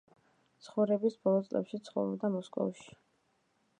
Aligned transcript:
ცხოვრების 0.67 1.17
ბოლო 1.27 1.43
წლებში 1.49 1.81
ცხოვრობდა 1.91 2.33
მოსკოვში. 2.39 2.89